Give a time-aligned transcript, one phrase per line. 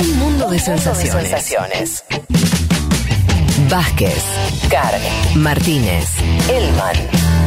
[0.00, 2.04] Un mundo de sensaciones.
[3.68, 4.24] Vázquez,
[4.70, 5.00] Carg,
[5.36, 6.08] Martínez,
[6.48, 6.96] Elman.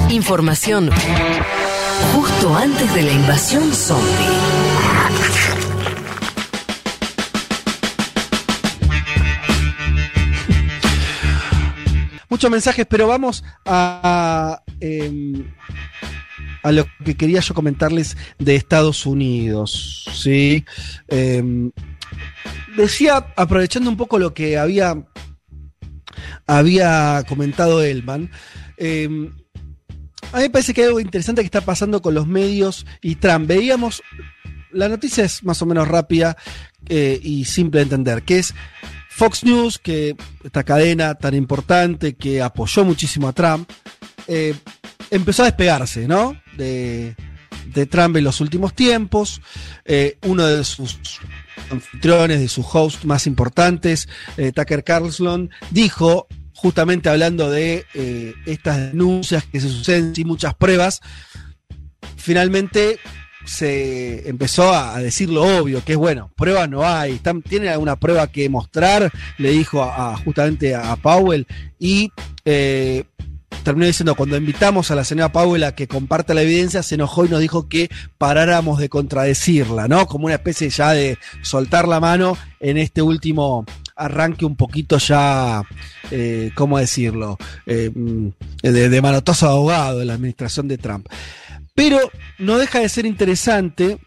[0.09, 0.91] Información
[2.13, 4.03] justo antes de la invasión zombie.
[12.29, 15.43] Muchos mensajes, pero vamos a, em,
[16.61, 20.07] a lo que quería yo comentarles de Estados Unidos.
[20.13, 20.65] ¿sí?
[21.07, 21.71] Em,
[22.75, 24.95] decía, aprovechando un poco lo que había,
[26.47, 28.31] había comentado Elman,
[28.77, 29.31] em,
[30.31, 33.15] a mí me parece que hay algo interesante que está pasando con los medios y
[33.15, 33.47] Trump.
[33.47, 34.01] Veíamos,
[34.71, 36.35] la noticia es más o menos rápida
[36.89, 38.55] eh, y simple de entender, que es
[39.09, 43.69] Fox News, que esta cadena tan importante que apoyó muchísimo a Trump,
[44.27, 44.55] eh,
[45.11, 46.35] empezó a despegarse, ¿no?
[46.57, 47.15] De,
[47.67, 49.39] de Trump en los últimos tiempos.
[49.85, 50.99] Eh, uno de sus
[51.69, 54.07] anfitriones, de sus hosts más importantes,
[54.37, 60.55] eh, Tucker Carlson, dijo, justamente hablando de eh, estas denuncias que se suceden sin muchas
[60.55, 61.01] pruebas,
[62.17, 62.99] finalmente
[63.45, 67.97] se empezó a, decir lo obvio, que es bueno, pruebas no hay, ¿Están, ¿tienen alguna
[67.97, 69.11] prueba que mostrar?
[69.37, 71.45] Le dijo a, justamente a, Powell.
[71.79, 72.09] Y
[72.45, 73.03] eh,
[73.63, 77.25] terminó diciendo, cuando invitamos a la señora Powell a que comparta la evidencia, se enojó
[77.25, 80.07] y nos dijo que paráramos de contradecirla, ¿no?
[80.07, 83.65] Como una especie ya de soltar la mano en este último
[83.95, 85.61] arranque un poquito ya,
[86.11, 87.37] eh, ¿cómo decirlo?
[87.65, 88.27] Eh, mm,
[88.63, 91.07] de, de manotazo ahogado de la administración de Trump.
[91.75, 91.99] Pero
[92.37, 93.97] no deja de ser interesante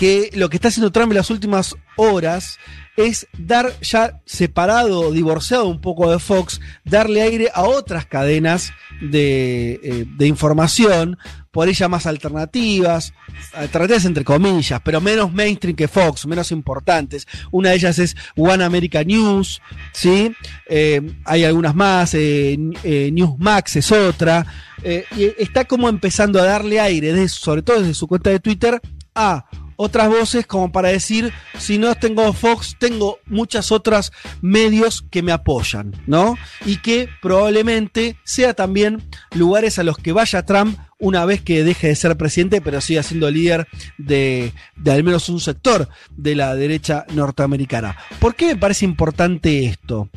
[0.00, 2.58] que lo que está haciendo Trump en las últimas horas
[2.96, 10.06] es dar ya separado, divorciado un poco de Fox, darle aire a otras cadenas de,
[10.18, 11.18] eh, información,
[11.50, 13.12] por ella más alternativas,
[13.52, 17.26] alternativas entre comillas, pero menos mainstream que Fox, menos importantes.
[17.50, 19.60] Una de ellas es One America News,
[19.92, 20.34] ¿sí?
[20.66, 24.46] Eh, hay algunas más, eh, eh, Newsmax es otra,
[24.82, 28.80] y está como empezando a darle aire, sobre todo desde su cuenta de Twitter,
[29.14, 29.44] a
[29.82, 35.32] otras voces como para decir, si no tengo Fox, tengo muchas otras medios que me
[35.32, 36.36] apoyan, ¿no?
[36.66, 39.02] Y que probablemente sea también
[39.34, 43.02] lugares a los que vaya Trump una vez que deje de ser presidente, pero siga
[43.02, 47.96] siendo líder de, de al menos un sector de la derecha norteamericana.
[48.18, 50.10] ¿Por qué me parece importante esto?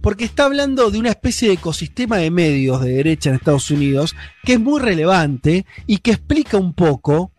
[0.00, 4.16] Porque está hablando de una especie de ecosistema de medios de derecha en Estados Unidos
[4.44, 7.32] que es muy relevante y que explica un poco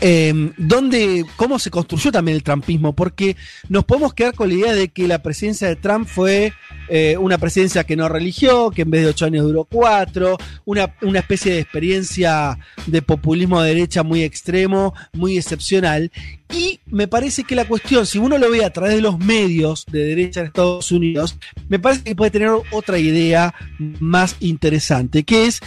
[0.00, 3.36] eh, cómo se construyó también el trumpismo, porque
[3.68, 6.52] nos podemos quedar con la idea de que la presidencia de Trump fue
[6.88, 10.94] eh, una presidencia que no religió, que en vez de ocho años duró cuatro, una,
[11.02, 16.10] una especie de experiencia de populismo de derecha muy extremo, muy excepcional.
[16.52, 19.86] Y me parece que la cuestión, si uno lo ve a través de los medios
[19.86, 21.36] de derecha en Estados Unidos,
[21.68, 25.60] me parece que puede tener otra idea más interesante, que es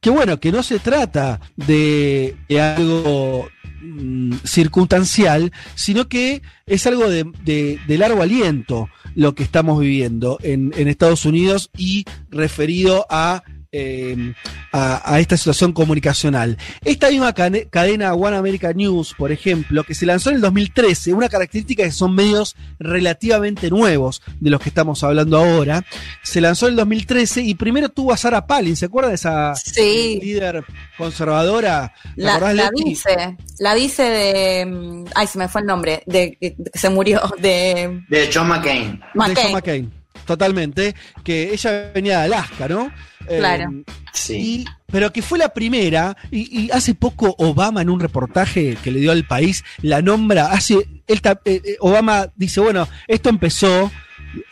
[0.00, 3.48] que bueno, que no se trata de, algo
[3.80, 10.88] mm, circunstancial, sino que es algo de, largo aliento lo que estamos viviendo en, en
[10.88, 13.42] Estados Unidos y referido a
[13.72, 14.34] eh,
[14.72, 16.56] a, esta situación comunicacional.
[16.84, 21.28] Esta misma cadena One America News, por ejemplo, que se lanzó en el 2013, una
[21.28, 25.84] característica que son medios relativamente nuevos de los que estamos hablando ahora,
[26.22, 29.54] se lanzó en el 2013 y primero tuvo a Sarah Palin, ¿se acuerda de esa
[29.76, 30.64] líder
[30.96, 31.94] conservadora?
[32.16, 36.56] La, la dice, la dice de, mm, ay, se me fue el nombre, de que
[36.74, 38.02] se murió, de...
[38.08, 39.00] De John McCain.
[39.14, 39.99] De John McCain,
[40.30, 42.92] totalmente, que ella venía de Alaska, ¿no?
[43.26, 43.64] Claro.
[43.64, 44.64] Em, sí.
[44.86, 49.10] pero que fue la primera, y, hace poco Obama en un reportaje que le dio
[49.10, 50.74] al país, la nombra, hace,
[51.08, 53.90] él, eh, eh, Obama dice, bueno, esto empezó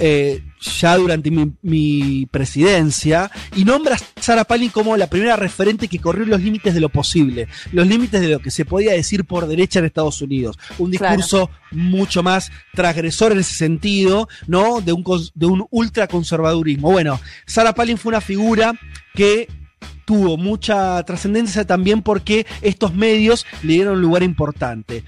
[0.00, 5.98] eh, ya durante mi, presidencia y nombra a Sarah Palin como la primera referente que
[5.98, 9.46] corrió los límites de lo posible, los límites de lo que se podía decir por
[9.46, 10.58] derecha en Estados Unidos.
[10.78, 14.80] Un discurso mucho más transgresor en ese sentido, ¿no?
[14.80, 16.90] De un, de un ultraconservadurismo.
[16.90, 18.74] Bueno, Sarah Palin fue una figura
[19.14, 19.48] que
[20.04, 25.04] tuvo mucha trascendencia también porque estos medios le dieron un lugar importante.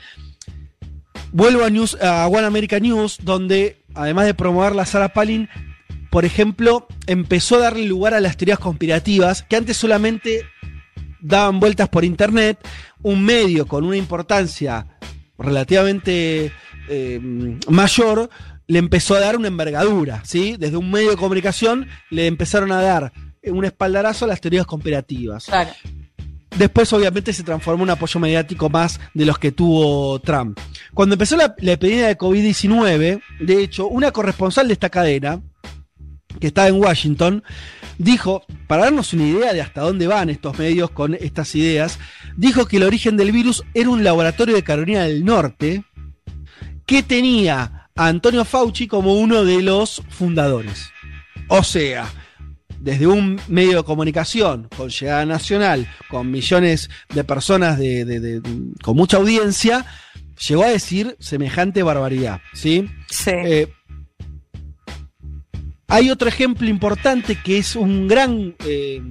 [1.33, 5.49] Vuelvo a, News, a One America News, donde además de promover la Sarah Palin,
[6.11, 10.45] por ejemplo, empezó a darle lugar a las teorías conspirativas que antes solamente
[11.21, 12.59] daban vueltas por internet.
[13.03, 14.87] Un medio con una importancia
[15.39, 16.53] relativamente
[16.89, 17.21] eh,
[17.69, 18.29] mayor
[18.67, 20.57] le empezó a dar una envergadura, ¿sí?
[20.59, 23.13] Desde un medio de comunicación le empezaron a dar
[23.45, 25.49] un espaldarazo a las teorías conspirativas.
[26.57, 30.59] Después, obviamente, se transformó en un apoyo mediático más de los que tuvo Trump.
[30.93, 35.41] Cuando empezó la, la epidemia de COVID-19, de hecho, una corresponsal de esta cadena,
[36.39, 37.43] que estaba en Washington,
[37.99, 41.99] dijo, para darnos una idea de hasta dónde van estos medios con estas ideas,
[42.37, 45.85] dijo que el origen del virus era un laboratorio de Carolina del Norte
[46.87, 50.91] que tenía a Antonio Fauci como uno de los fundadores.
[51.49, 52.11] O sea,
[52.81, 58.43] desde un medio de comunicación con llegada nacional, con millones de personas de, de- de-
[58.83, 59.85] con mucha audiencia,
[60.49, 62.41] llegó a decir semejante barbaridad.
[62.55, 62.89] ¿sí?
[63.11, 63.31] Sí.
[63.35, 63.69] Eh,
[65.89, 69.03] hay otro ejemplo importante que es un gran eh,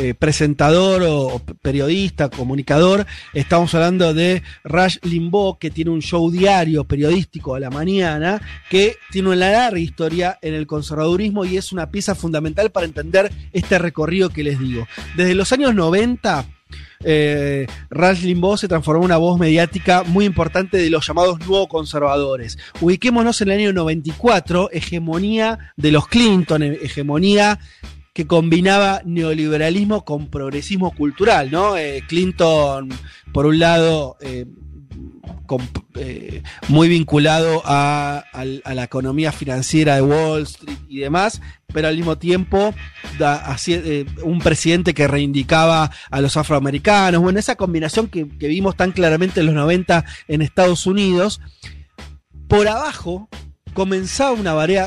[0.00, 3.06] eh, presentador o, periodista, comunicador.
[3.34, 8.96] Estamos hablando de Rush Limbaugh, que tiene un show diario periodístico a la mañana, que
[9.10, 13.78] tiene una larga historia en el conservadurismo y es una pieza fundamental para entender este
[13.78, 14.86] recorrido que les digo.
[15.16, 16.46] Desde los años 90
[17.02, 21.66] eh, Rush Limbaugh se transformó en una voz mediática muy importante de los llamados nuevos
[21.68, 22.58] conservadores.
[22.80, 27.58] Ubiquémonos en el año 94, hegemonía de los Clinton, he- hegemonía
[28.20, 31.78] que combinaba neoliberalismo con progresismo cultural, ¿no?
[31.78, 32.90] Eh, Clinton,
[33.32, 34.44] por un lado, eh,
[35.94, 41.40] eh, muy vinculado a, la economía financiera de Wall Street y demás,
[41.72, 42.74] pero al mismo tiempo
[43.18, 48.76] da- así, un presidente que reivindicaba a los afroamericanos, bueno, esa combinación que, que vimos
[48.76, 51.40] tan claramente en los 90 en Estados Unidos,
[52.48, 53.30] por abajo
[53.80, 54.32] comenzaba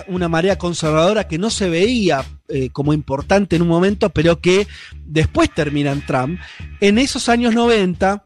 [0.07, 4.67] una marea, conservadora que no se veía eh, como importante en un momento, pero que
[5.03, 6.39] después termina en Trump.
[6.79, 8.23] En esos años 90,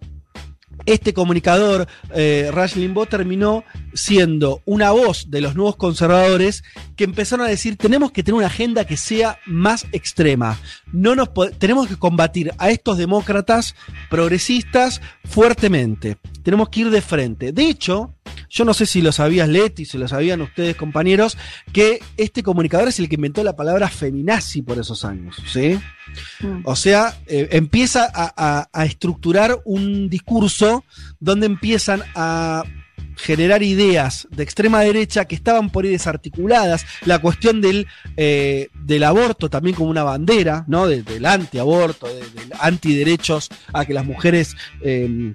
[0.86, 3.64] este comunicador, eh, Limbaugh, terminó
[3.98, 6.64] siendo una voz de los nuevos conservadores
[6.96, 10.58] que empezaron a decir, tenemos que tener una agenda que sea más extrema.
[10.94, 13.76] No nos tenemos que combatir a estos demócratas
[14.10, 16.18] progresistas fuertemente.
[16.44, 17.52] Tenemos que ir de frente.
[17.52, 18.14] De hecho,
[18.50, 21.38] yo no sé si lo sabías, Leti, si lo sabían ustedes, compañeros,
[21.74, 25.80] que este comunicador es el que inventó la palabra feminazi por esos años, ¿sí?
[26.40, 26.62] Mm.
[26.64, 30.84] O sea, eh, empieza a, a- a estructurar un discurso
[31.20, 32.64] donde empiezan a
[33.16, 39.04] generar ideas de extrema derecha que estaban por ahí desarticuladas, la cuestión del, eh, del
[39.04, 40.88] aborto también como una bandera, ¿no?
[40.88, 44.56] De- del antiaborto, de- del antiderechos a que las mujeres
[44.86, 45.32] mm,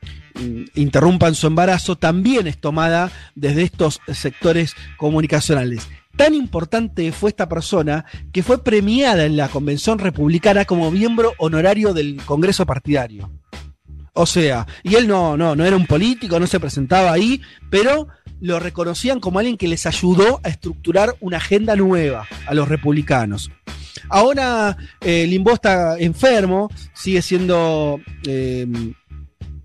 [0.77, 5.89] interrumpan su embarazo, también es tomada desde estos sectores comunicacionales.
[6.17, 11.93] Tan importante fue esta persona que fue premiada en la convención republicana como miembro honorario
[11.95, 13.31] del Congreso partidario.
[14.15, 18.09] O sea, y él no, no, no era un político, no se presentaba ahí, pero
[18.41, 23.51] lo reconocían como alguien que les ayudó a estructurar una agenda nueva a los republicanos.
[24.11, 28.67] Ahora eh, Limbaugh está enfermo, sigue siendo eh,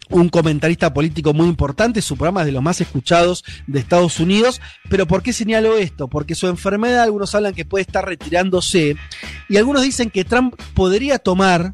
[0.10, 4.62] un comentarista político muy importante, su programa es de los más escuchados de Estados Unidos,
[4.90, 6.08] pero ¿por qué señalo esto?
[6.08, 8.96] Porque su enfermedad, algunos hablan que puede estar retirándose,
[9.50, 11.74] y algunos dicen que Trump podría tomar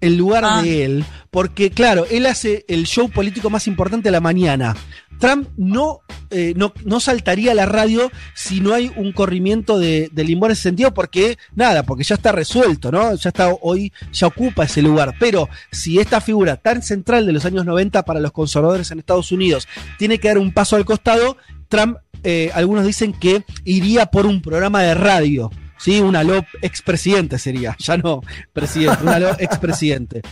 [0.00, 0.62] el lugar Ah.
[0.62, 4.76] de él, porque claro, él hace el show político más importante de la mañana.
[5.20, 6.00] Trump no,
[6.30, 10.48] eh, no, no saltaría a la radio si no hay un corrimiento de, de Limbaugh
[10.48, 13.14] en ese sentido, porque nada, porque ya está resuelto, ¿no?
[13.14, 15.14] Ya está hoy, ya ocupa ese lugar.
[15.20, 19.30] Pero si esta figura tan central de los años 90 para los conservadores en Estados
[19.30, 19.68] Unidos
[19.98, 21.36] tiene que dar un paso al costado,
[21.68, 25.50] Trump, eh, algunos dicen que iría por un programa de radio.
[25.78, 28.20] Sí, un aló expresidente sería, ya no
[28.52, 30.22] presidente, un aló expresidente.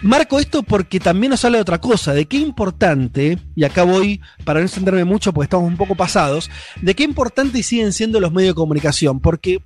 [0.00, 4.20] Marco esto porque también nos habla de otra cosa, de qué importante, y acá voy
[4.44, 6.50] para no extenderme mucho porque estamos un poco pasados,
[6.80, 9.60] de qué importante siguen siendo los medios de comunicación, porque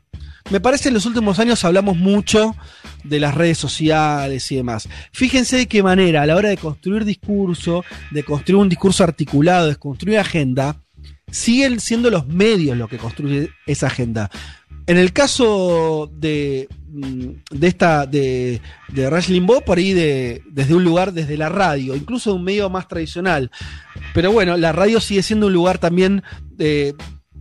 [0.50, 2.56] me parece en los últimos años hablamos mucho
[3.04, 4.88] de las redes sociales y demás.
[5.12, 9.68] Fíjense de qué manera a la hora de construir discurso, de construir un discurso articulado,
[9.68, 10.82] de construir agenda,
[11.30, 14.30] siguen siendo los medios los que construyen esa agenda.
[14.86, 20.74] En el caso de, mm, de esta de, de Rush Limbaugh, por ahí de, desde
[20.74, 23.50] un lugar, desde la radio, incluso de un medio más tradicional.
[24.14, 26.22] Pero bueno, la radio sigue siendo un lugar también
[26.58, 26.94] eh,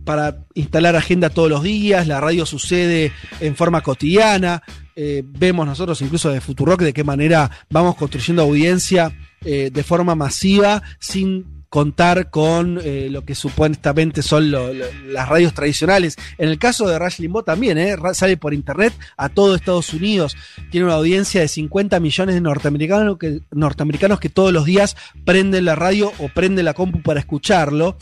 [0.04, 4.62] para instalar agenda todos los días, la radio sucede en forma cotidiana.
[4.94, 9.12] eh, vemos nosotros incluso de Futurock de qué manera vamos construyendo audiencia
[9.44, 15.26] eh, de forma masiva sin contar con eh, lo que supuestamente son lo- lo- las
[15.26, 16.16] radios tradicionales.
[16.36, 17.96] En el caso de Rush Limbaugh también, ¿eh?
[18.12, 20.36] Sale por internet a todo Estados Unidos.
[20.70, 25.64] Tiene una audiencia de 50 millones de norteamericanos que, norteamericanos que todos los días prenden
[25.64, 27.96] la radio o prenden la compu para escucharlo.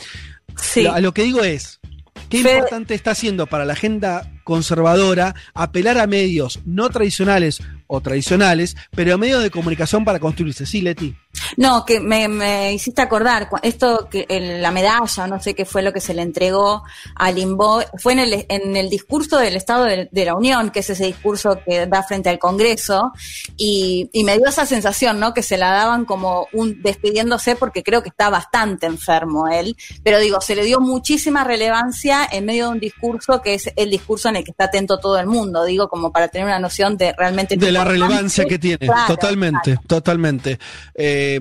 [0.57, 0.83] Sí.
[0.83, 1.79] Lo- A lo que digo es,
[2.27, 8.01] ¿qué Fede- importante está haciendo para la agenda conservadora, apelar a medios no tradicionales o
[8.01, 10.65] tradicionales, pero a medios de comunicación para construirse.
[10.65, 11.15] Sí, Leti.
[11.57, 14.25] No, que me, me hiciste acordar, esto que
[14.61, 16.83] la medalla, no sé qué fue lo que se le entregó
[17.15, 20.89] a Limbo, fue en el, en el discurso del Estado de, la Unión, que es
[20.89, 23.11] ese discurso que da frente al Congreso,
[23.57, 25.33] y, y, me dio esa sensación, ¿no?
[25.33, 30.19] Que se la daban como un despidiéndose porque creo que está bastante enfermo él, pero
[30.19, 34.29] digo, se le dio muchísima relevancia en medio de un discurso que es el discurso
[34.29, 37.13] en el que está atento todo el mundo, digo, como para tener una noción de
[37.17, 37.57] realmente...
[37.57, 40.59] De la relevancia que tiene, totalmente, totalmente.
[40.93, 41.39] Eh,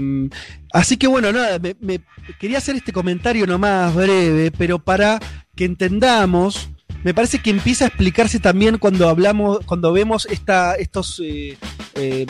[0.73, 2.01] así que bueno, nada, me,
[2.39, 5.19] quería hacer este comentario nomás breve, pero para
[5.57, 6.71] que entendamos,
[7.03, 11.57] me parece que empieza a explicarse también cuando hablamos, cuando vemos esta, estos eh,
[11.95, 12.27] eh,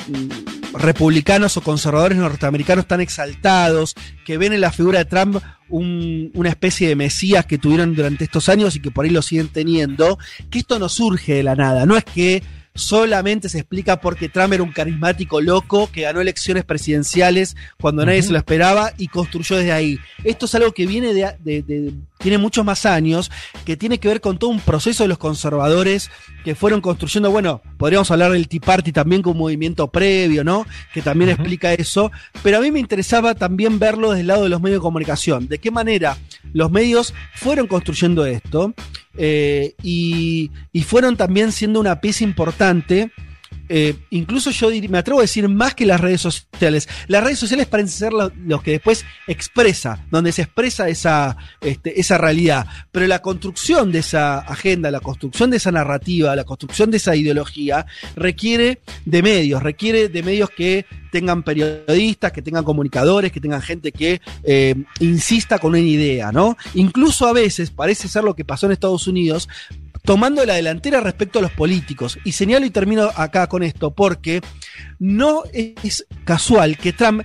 [0.75, 6.89] republicanos o conservadores norteamericanos tan exaltados, que ven en la figura de Trump una especie
[6.89, 10.19] de mesías que tuvieron durante estos años y que por ahí lo siguen teniendo,
[10.51, 12.43] que esto no surge de la nada, no es que
[12.75, 18.23] solamente se explica porque Trump era un carismático loco que ganó elecciones presidenciales cuando nadie
[18.23, 19.99] se lo esperaba y construyó desde ahí.
[20.25, 23.31] Esto es algo que viene de, tiene muchos más años,
[23.65, 26.11] que tiene que ver con todo un proceso de los conservadores
[26.45, 30.67] que fueron construyendo, bueno, podríamos hablar del Tea Party también como un movimiento previo, ¿no?
[30.93, 32.13] Que también explica eso,
[32.43, 35.49] pero a mí me interesaba también verlo desde el lado de los medios de comunicación,
[35.49, 36.17] de qué manera
[36.53, 38.75] los medios fueron construyendo esto
[39.17, 43.11] eh, y, y, fueron también siendo una pieza importante.
[43.73, 46.89] Eh, incluso yo me atrevo a decir más que las redes sociales.
[47.07, 52.19] Las redes sociales parecen ser los, que después expresa, donde se expresa esa, este, esa
[52.19, 52.67] realidad.
[52.91, 57.15] Pero la construcción de esa agenda, la construcción de esa narrativa, la construcción de esa
[57.15, 57.87] ideología,
[58.17, 63.93] requiere de medios, requiere de medios que tengan periodistas, que tengan comunicadores, que tengan gente
[63.93, 66.57] que eh, insista con una idea, ¿no?
[66.75, 69.49] Incluso a veces parece ser lo que pasó en Estados Unidos,
[70.03, 72.19] tomando la delantera respecto a los políticos.
[72.25, 74.41] Y señalo y termino acá con esto, porque
[74.99, 77.23] no es casual que Trump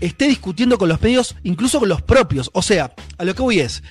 [0.00, 2.50] esté discutiendo con los medios, incluso con los propios.
[2.52, 3.82] O sea, a lo que voy es,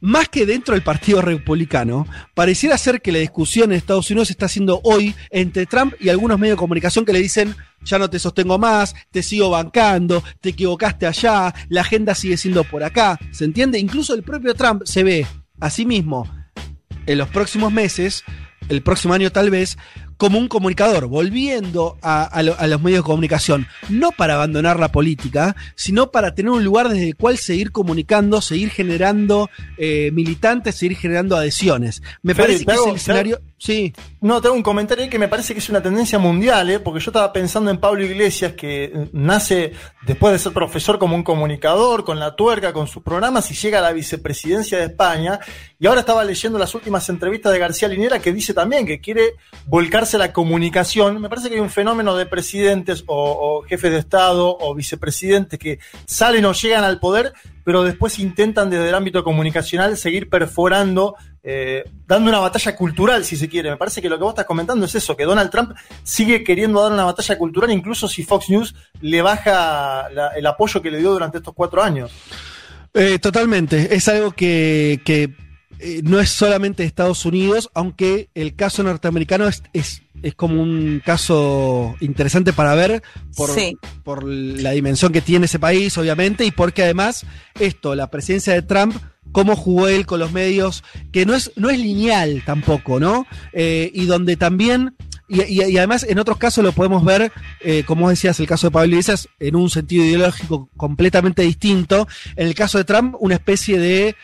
[0.00, 4.48] más que dentro del Partido Republicano, pareciera ser que la discusión en Estados Unidos está
[4.48, 8.18] siendo hoy entre Trump y algunos medios de comunicación que le dicen, ya no te
[8.18, 13.44] sostengo más, te sigo bancando, te equivocaste allá, la agenda sigue siendo por acá, ¿se
[13.44, 13.78] entiende?
[13.78, 15.26] Incluso el propio Trump se ve
[15.60, 16.26] a sí mismo
[17.10, 18.24] en los próximos meses,
[18.68, 19.76] el próximo año tal vez,
[20.16, 26.12] como un comunicador, volviendo a, los medios de comunicación, no para abandonar la política, sino
[26.12, 31.36] para tener un lugar desde el cual seguir comunicando, seguir generando eh, militantes, seguir generando
[31.36, 32.00] adhesiones.
[32.22, 33.40] Me parece que es el escenario.
[33.60, 33.92] Sí.
[34.22, 36.80] No, tengo un comentario ahí que me parece que es una tendencia mundial, ¿eh?
[36.80, 39.74] porque yo estaba pensando en Pablo Iglesias, que eh, nace
[40.06, 43.80] después de ser profesor como un comunicador, con la tuerca, con sus programas, y llega
[43.80, 45.40] a la vicepresidencia de España.
[45.78, 49.34] Y ahora estaba leyendo las últimas entrevistas de García Linera, que dice también que quiere
[49.66, 51.20] volcarse la comunicación.
[51.20, 55.58] Me parece que hay un fenómeno de presidentes o, o jefes de Estado o vicepresidentes
[55.58, 61.16] que salen o llegan al poder, pero después intentan desde el ámbito comunicacional seguir perforando
[61.42, 63.70] eh, dando una batalla cultural, si se quiere.
[63.70, 66.82] Me parece que lo que vos estás comentando es eso, que Donald Trump sigue queriendo
[66.82, 71.12] dar una batalla cultural, incluso si Fox News le baja el apoyo que le dio
[71.12, 72.10] durante estos cuatro años.
[72.92, 75.00] Eh, totalmente, es algo que,
[75.82, 80.02] eh, no es solamente de Estados Unidos, aunque el caso norteamericano es, es,
[80.36, 83.02] como un caso interesante para ver
[83.34, 83.50] por,
[84.04, 87.24] por la dimensión que tiene ese país, obviamente, y porque además
[87.58, 88.94] esto, la presidencia de Trump
[89.32, 93.26] cómo jugó él con los medios, que no es, no es lineal tampoco, ¿no?
[93.52, 94.96] Eh, y donde también,
[95.28, 98.88] y, además en otros casos lo podemos ver, eh, como decías, el caso de Pablo
[98.88, 102.08] Iglesias, en un sentido ideológico completamente distinto.
[102.36, 104.16] En el caso de Trump, una especie de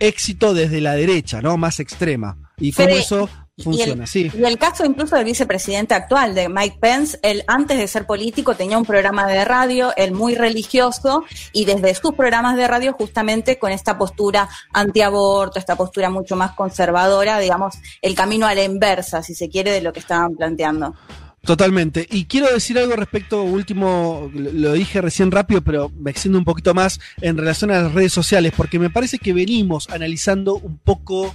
[0.00, 1.56] éxito desde la derecha, ¿no?
[1.56, 2.36] Más extrema.
[2.58, 3.28] Y cómo eso
[3.62, 4.32] Funciona, y el, sí.
[4.38, 8.54] Y el caso incluso del vicepresidente actual, de Mike Pence, él antes de ser político
[8.54, 13.58] tenía un programa de radio, él muy religioso, y desde sus programas de radio justamente
[13.58, 19.22] con esta postura antiaborto, esta postura mucho más conservadora, digamos, el camino a la inversa,
[19.22, 20.94] si se quiere, de lo que estaban planteando.
[21.42, 22.06] Totalmente.
[22.10, 26.74] Y quiero decir algo respecto, último, lo dije recién rápido, pero me extiendo un poquito
[26.74, 31.34] más en relación a las redes sociales, porque me parece que venimos analizando un poco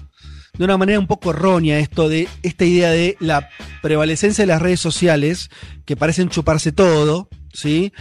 [0.57, 3.49] de una manera un poco errónea esto de esta idea de la
[3.81, 5.49] prevalecencia de las redes sociales
[5.85, 7.91] que parecen chuparse todo, ¿sí?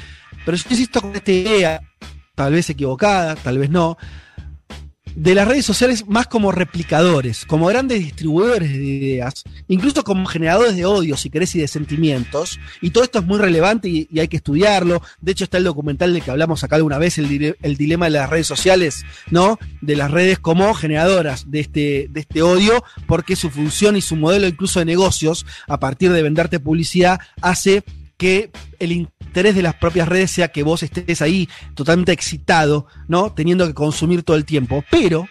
[0.45, 1.81] Pero yo insisto con esta idea,
[2.35, 3.97] tal vez equivocada, tal vez no,
[5.15, 10.77] de las redes sociales más como replicadores, como grandes distribuidores de ideas, incluso como generadores
[10.77, 12.59] de odio, si querés, y de sentimientos.
[12.81, 15.03] Y todo esto es muy relevante y, hay que estudiarlo.
[15.21, 18.13] De hecho, está el documental del que hablamos acá alguna vez, el, el, dilema de
[18.13, 19.59] las redes sociales, ¿no?
[19.81, 24.17] De las redes como generadoras de este, de este odio, porque su función y su
[24.17, 27.83] modelo incluso de negocios, a partir de venderte publicidad, hace
[28.17, 33.33] que el interés de las propias redes sea que vos estés ahí totalmente excitado, ¿no?
[33.33, 34.85] Teniendo que consumir todo el tiempo.
[34.91, 35.27] Pero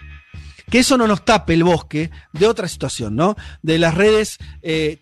[0.71, 3.35] que eso no nos tape el bosque de otra situación, ¿no?
[3.61, 4.99] De las redes, eh,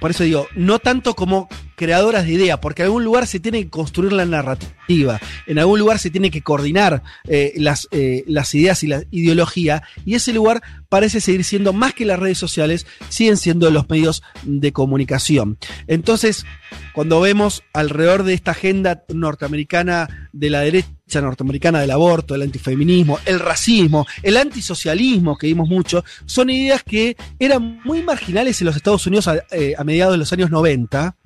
[0.00, 3.62] por eso digo, no tanto como creadoras de idea, porque en algún lugar se tiene
[3.62, 8.54] que construir la narrativa, en algún lugar se tiene que coordinar eh, las, eh, las
[8.54, 12.86] ideas y la ideología, y ese lugar parece seguir siendo más que las redes sociales,
[13.08, 15.58] siguen siendo los medios de comunicación.
[15.86, 16.44] Entonces,
[16.92, 23.18] cuando vemos alrededor de esta agenda norteamericana de la derecha, norteamericana del aborto, el antifeminismo,
[23.24, 28.76] el racismo, el antisocialismo, que vimos mucho, son ideas que eran muy marginales en los
[28.76, 31.16] Estados Unidos a, eh, mediados de los años 90,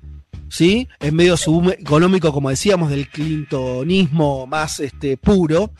[0.53, 0.87] ¿sí?
[0.99, 1.35] En medio
[1.79, 5.71] económico, como decíamos, del clintonismo más este, puro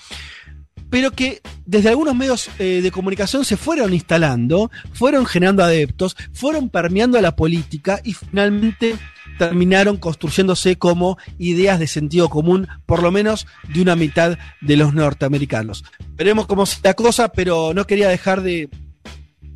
[0.89, 6.69] pero que desde algunos medios eh, de comunicación se fueron instalando, fueron generando adeptos, fueron
[6.69, 8.95] permeando a la política y finalmente
[9.39, 14.93] terminaron construyéndose como ideas de sentido común, por lo menos de una mitad de los
[14.93, 15.83] norteamericanos.
[16.09, 18.69] Veremos cómo se la cosa, pero no quería dejar de,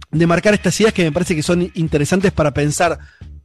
[0.09, 2.97] de marcar estas ideas que me parece que son interesantes para pensar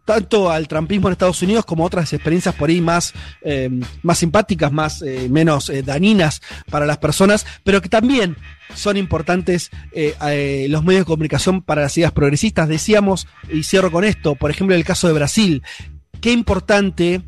[0.05, 3.71] tanto al trampismo en Estados Unidos como otras experiencias por ahí más, eh,
[4.03, 8.37] más simpáticas, más eh, menos eh, daninas para las personas, pero que también
[8.75, 12.69] son importantes eh, los medios de comunicación para las ideas progresistas.
[12.69, 15.63] Decíamos, y cierro con esto, por ejemplo, el caso de Brasil,
[16.21, 17.23] qué importante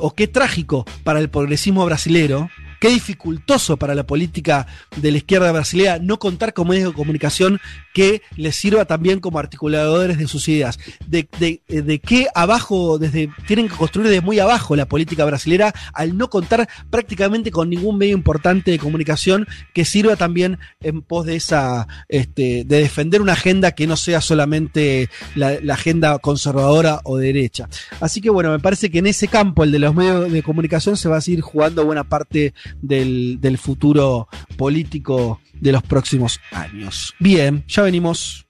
[0.00, 2.48] o qué trágico para el progresismo brasilero
[2.80, 4.66] qué dificultoso para la política
[4.96, 7.60] de la izquierda brasileña no contar con medios de comunicación
[7.92, 10.78] que les sirva también como articuladores de sus ideas.
[11.06, 15.72] De, de, de qué abajo, desde, tienen que construir desde muy abajo la política brasilera
[15.92, 21.26] al no contar prácticamente con ningún medio importante de comunicación que sirva también en pos
[21.26, 27.00] de esa, este, de defender una agenda que no sea solamente la, la agenda conservadora
[27.04, 27.68] o derecha.
[28.00, 30.96] Así que bueno, me parece que en ese campo, el de los medios de comunicación,
[30.96, 37.14] se va a seguir jugando buena parte del, del futuro político de los próximos años.
[37.18, 38.46] Bien, ya venimos.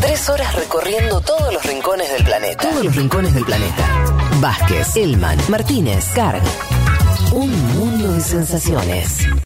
[0.00, 2.68] Tres horas recorriendo todos los rincones del planeta.
[2.68, 4.14] Todos los rincones del planeta.
[4.40, 6.42] Vázquez, Elman, Martínez, Carg.
[7.32, 9.26] Un mundo de sensaciones.